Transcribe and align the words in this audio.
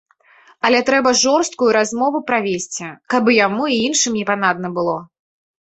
Але 0.69 0.79
трэба 0.87 1.11
жорсткую 1.23 1.69
размову 1.79 2.23
правесці, 2.31 2.87
каб 3.17 3.23
і 3.35 3.37
яму, 3.45 3.63
і 3.77 3.83
іншым 3.87 4.13
не 4.21 4.25
панадна 4.33 4.67
было. 4.81 4.97